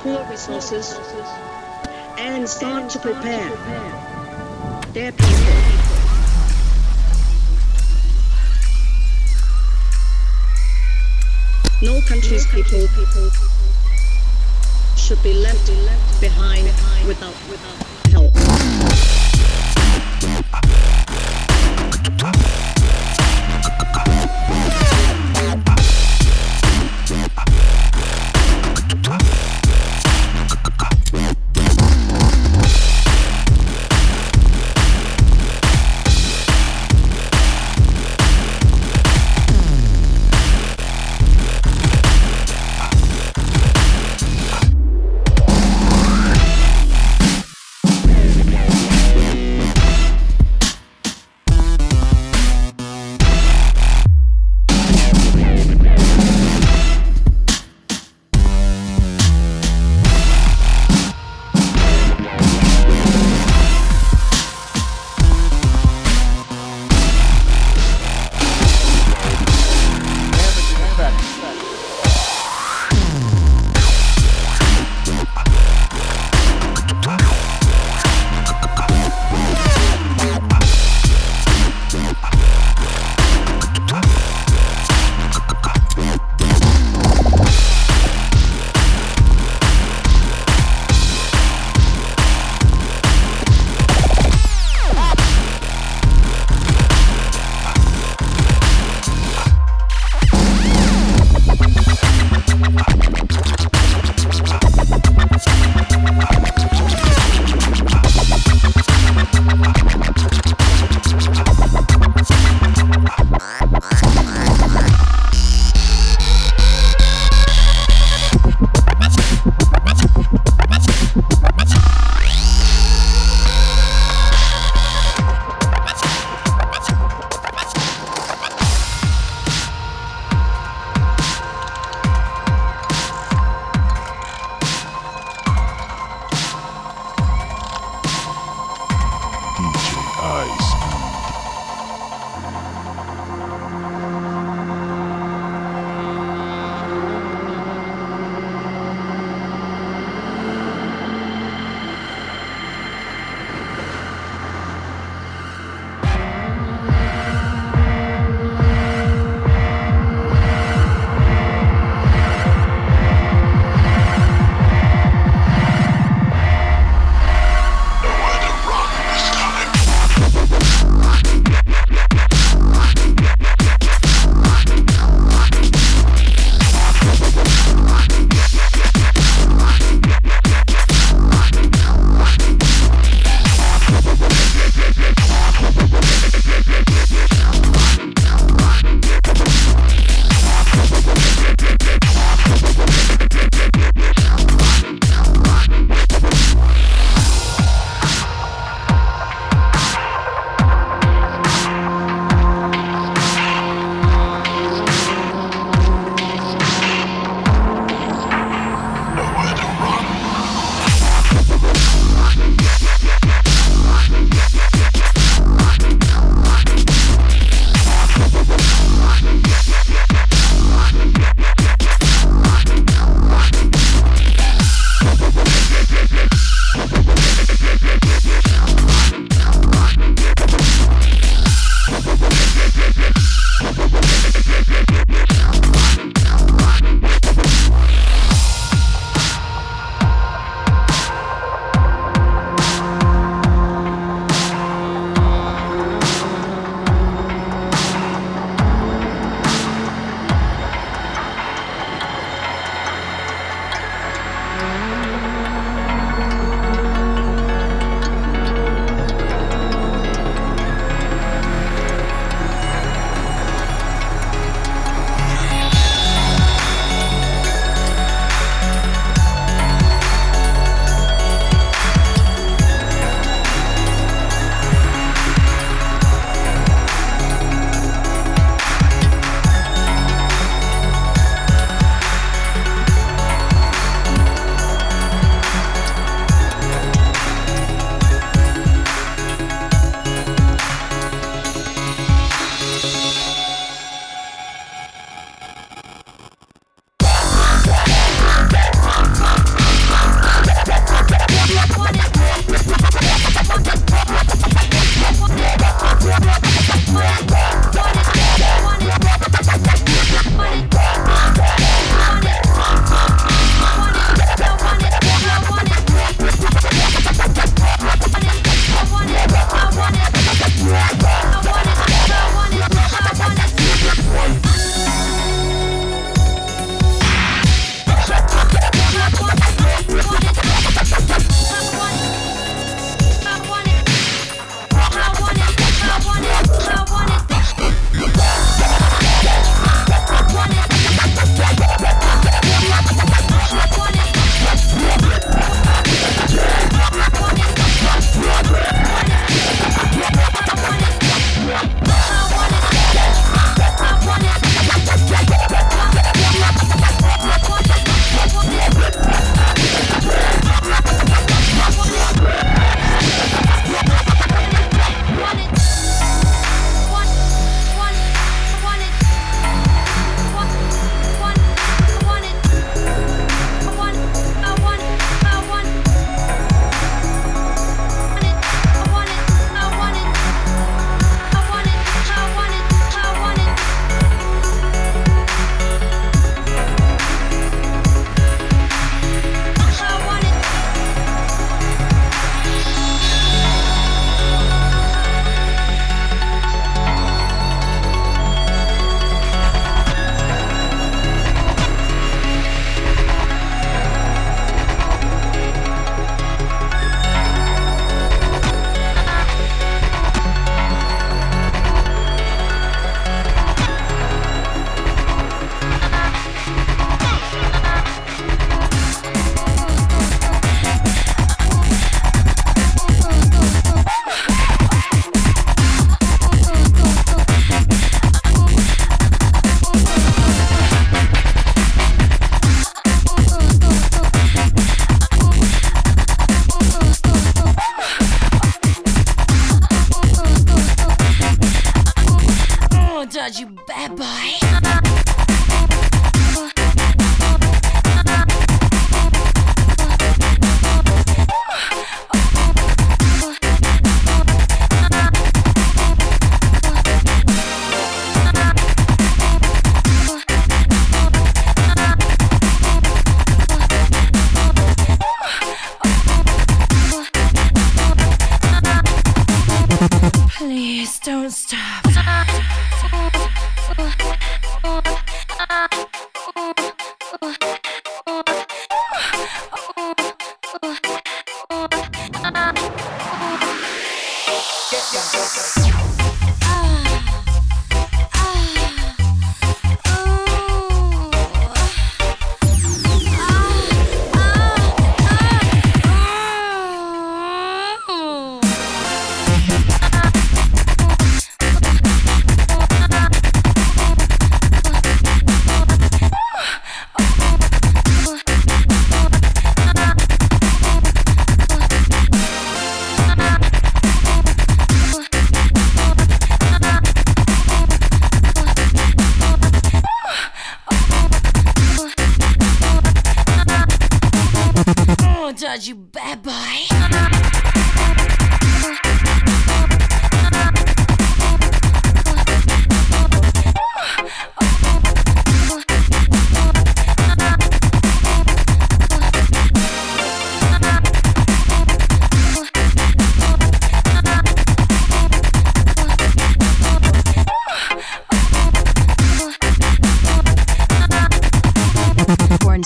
[0.00, 0.98] poor resources,
[2.18, 3.50] and start to prepare
[4.92, 5.36] their people.
[11.82, 13.30] No country's people
[14.96, 15.66] should be left
[16.20, 16.64] behind
[17.06, 17.34] without
[18.10, 18.32] help.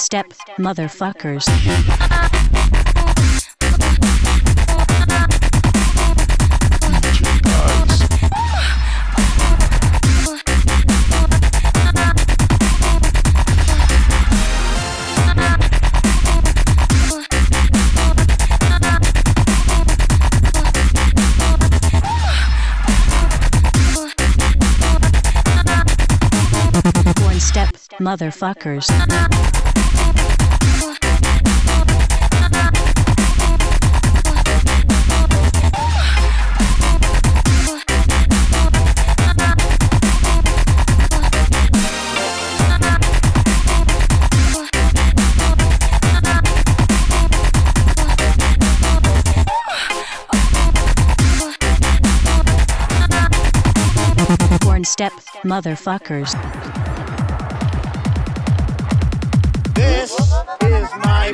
[0.00, 1.44] Step motherfuckers.
[27.16, 27.68] Porn step
[28.00, 29.59] motherfuckers.
[55.00, 55.12] step
[55.44, 56.30] motherfuckers.
[59.74, 60.12] This
[60.60, 61.32] is my.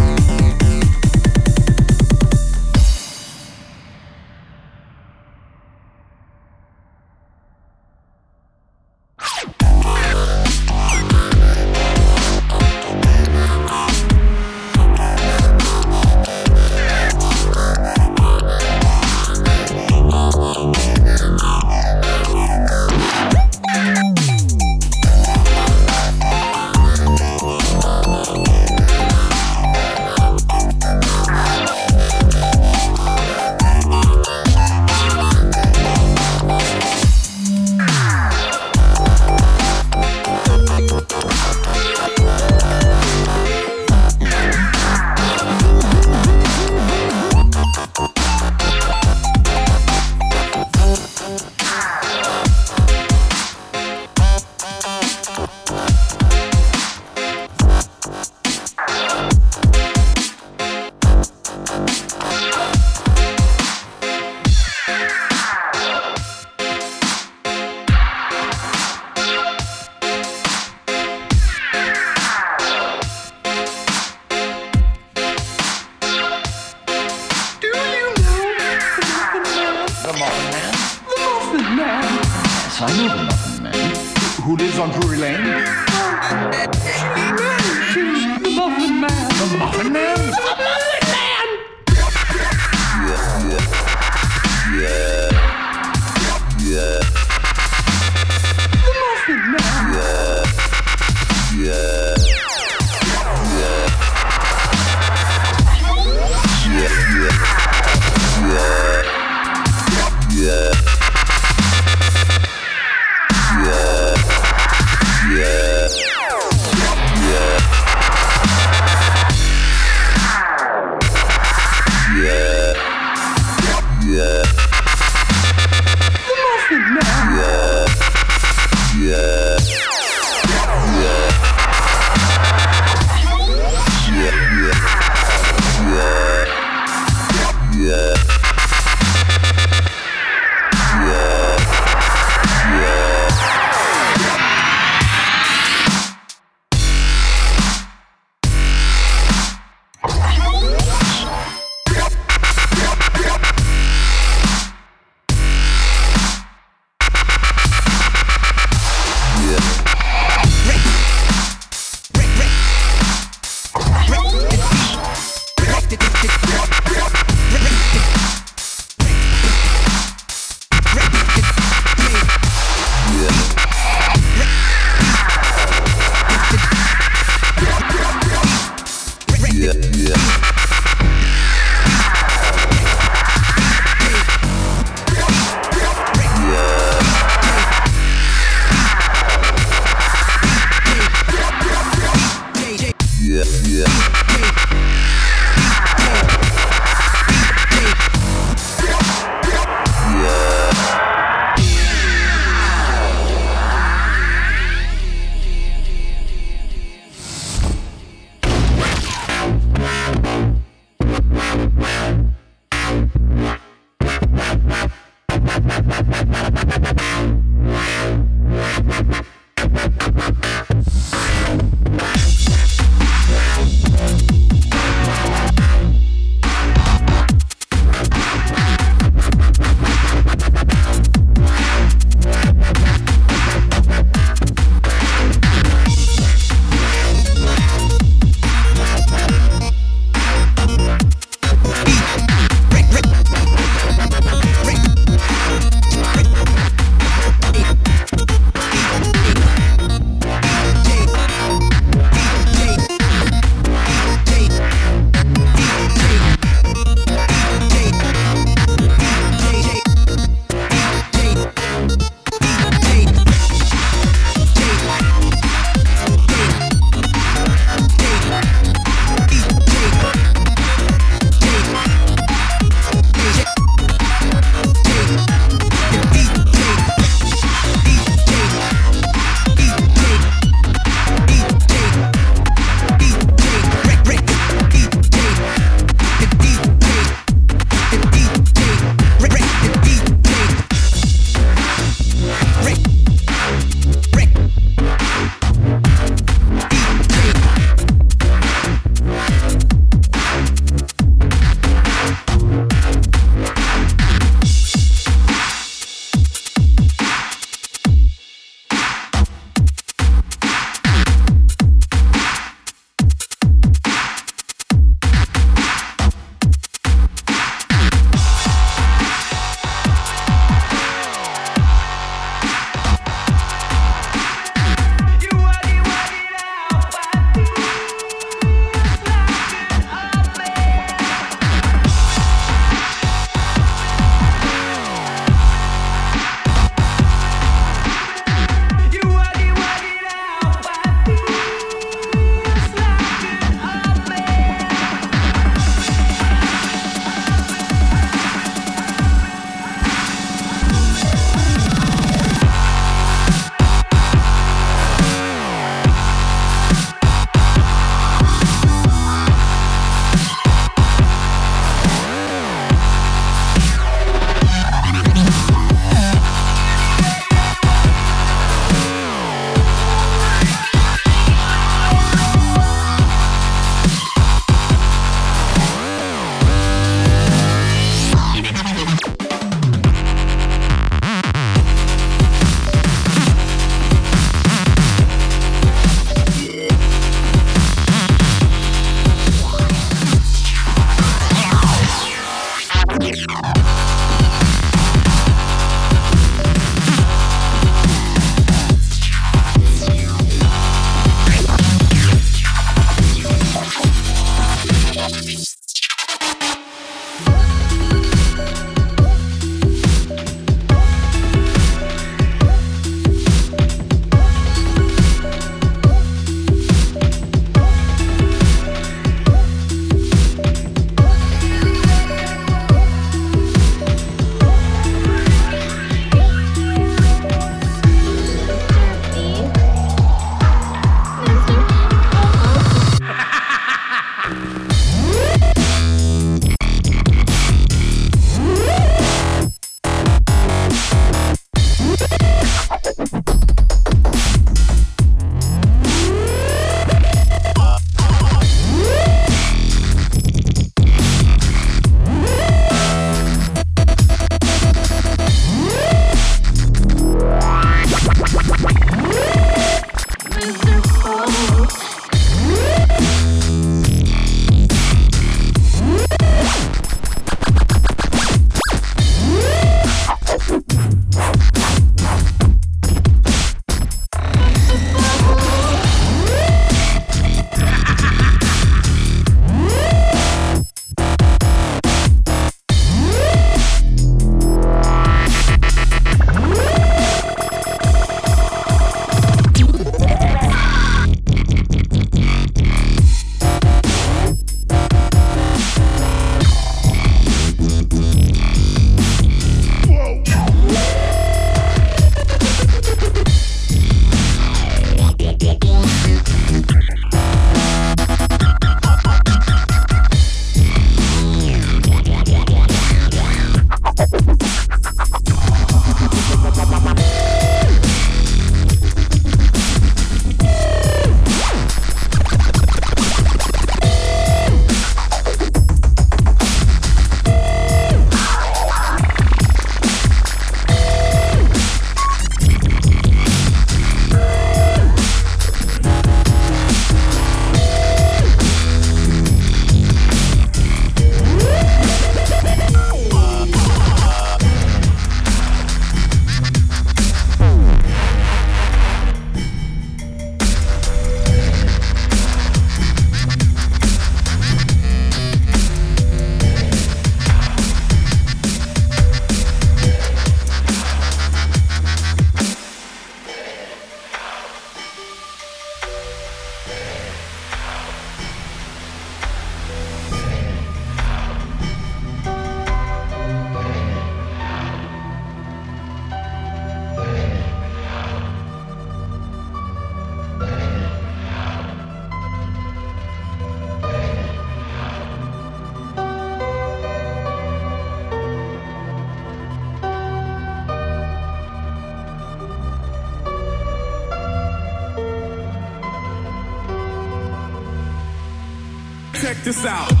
[599.43, 600.00] This out.